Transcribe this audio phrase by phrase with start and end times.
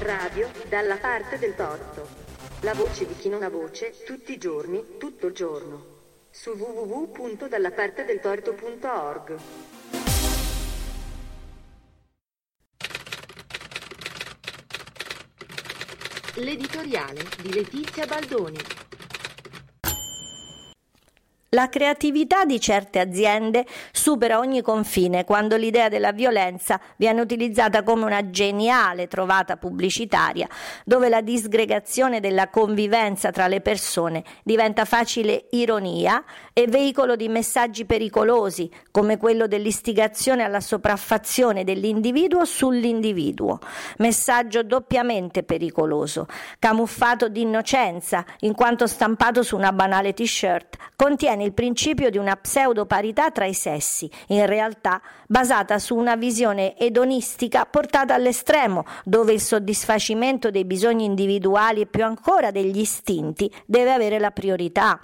[0.00, 2.06] Radio dalla parte del torto.
[2.60, 5.82] La voce di chi non ha voce, tutti i giorni, tutto il giorno.
[6.30, 9.38] Su www.dallapartedeltorto.org.
[16.34, 18.87] L'editoriale di Letizia Baldoni.
[21.52, 28.04] La creatività di certe aziende supera ogni confine quando l'idea della violenza viene utilizzata come
[28.04, 30.46] una geniale trovata pubblicitaria,
[30.84, 37.86] dove la disgregazione della convivenza tra le persone diventa facile ironia e veicolo di messaggi
[37.86, 43.58] pericolosi, come quello dell'istigazione alla sopraffazione dell'individuo sull'individuo.
[43.98, 46.26] Messaggio doppiamente pericoloso,
[46.58, 52.18] camuffato di innocenza, in quanto stampato su una banale t-shirt, contiene sostiene il principio di
[52.18, 59.32] una pseudoparità tra i sessi, in realtà basata su una visione edonistica portata all'estremo, dove
[59.32, 65.00] il soddisfacimento dei bisogni individuali e più ancora degli istinti deve avere la priorità.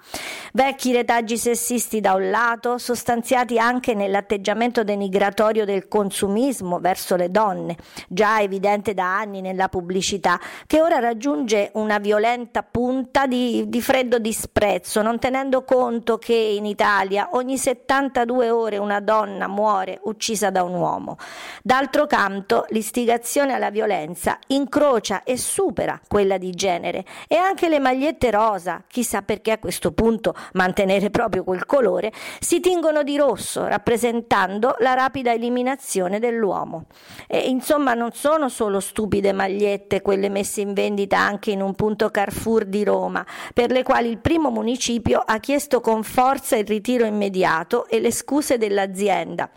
[0.53, 7.77] Vecchi retaggi sessisti da un lato, sostanziati anche nell'atteggiamento denigratorio del consumismo verso le donne,
[8.08, 14.19] già evidente da anni nella pubblicità, che ora raggiunge una violenta punta di, di freddo
[14.19, 20.62] disprezzo, non tenendo conto che in Italia ogni 72 ore una donna muore uccisa da
[20.62, 21.19] un uomo.
[21.62, 28.30] D'altro canto, l'istigazione alla violenza incrocia e supera quella di genere e anche le magliette
[28.30, 34.77] rosa, chissà perché a questo punto mantenere proprio quel colore, si tingono di rosso, rappresentando
[34.78, 36.86] la rapida eliminazione dell'uomo.
[37.27, 42.08] E insomma, non sono solo stupide magliette quelle messe in vendita anche in un punto
[42.08, 47.07] Carrefour di Roma, per le quali il primo municipio ha chiesto con forza il ritiro
[47.07, 49.51] immediato e le scuse dell'azienda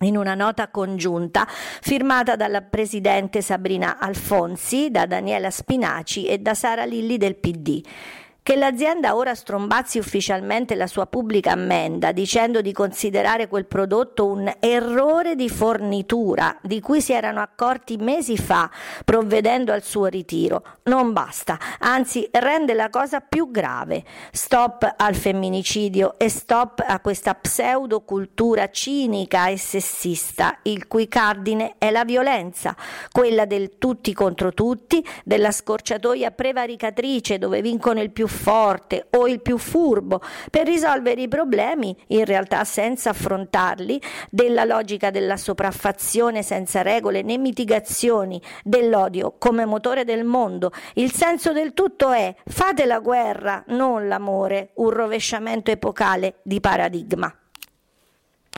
[0.00, 6.84] in una nota congiunta firmata dalla presidente Sabrina Alfonsi, da Daniela Spinaci e da Sara
[6.84, 7.84] Lilli del PD.
[8.50, 14.52] Che l'azienda ora strombazzi ufficialmente la sua pubblica ammenda dicendo di considerare quel prodotto un
[14.58, 18.68] errore di fornitura di cui si erano accorti mesi fa
[19.04, 24.02] provvedendo al suo ritiro non basta, anzi rende la cosa più grave.
[24.32, 31.92] Stop al femminicidio e stop a questa pseudocultura cinica e sessista, il cui cardine è
[31.92, 32.74] la violenza,
[33.12, 39.42] quella del tutti contro tutti, della scorciatoia prevaricatrice dove vincono il più forte o il
[39.42, 40.20] più furbo
[40.50, 47.36] per risolvere i problemi, in realtà senza affrontarli, della logica della sopraffazione senza regole né
[47.36, 50.72] mitigazioni, dell'odio come motore del mondo.
[50.94, 57.39] Il senso del tutto è fate la guerra, non l'amore, un rovesciamento epocale di paradigma.